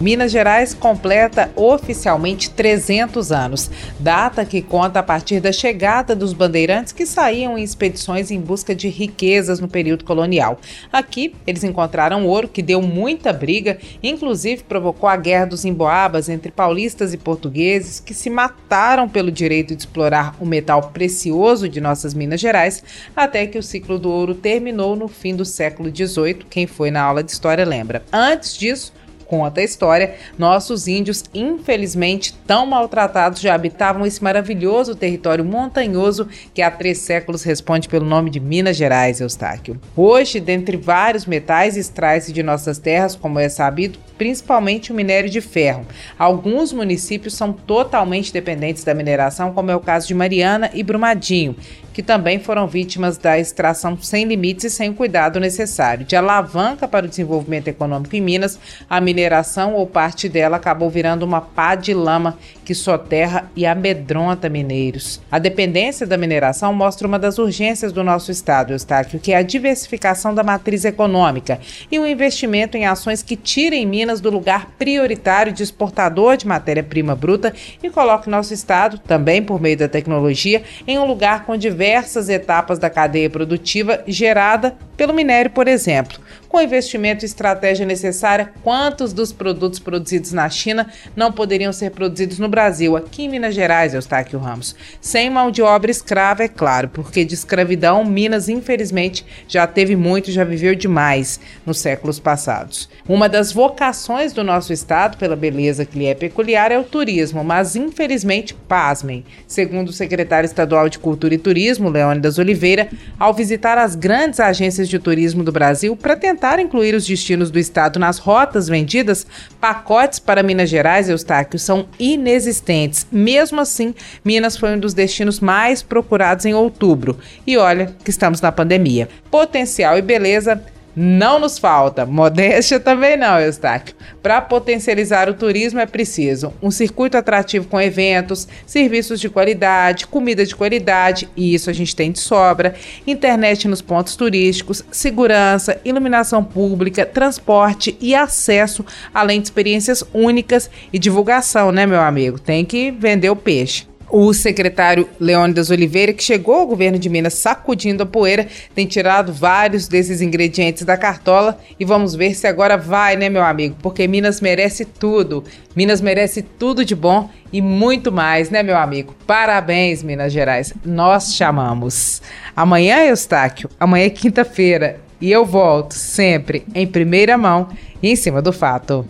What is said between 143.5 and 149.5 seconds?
nos pontos turísticos, segurança, iluminação pública, transporte e acesso, além de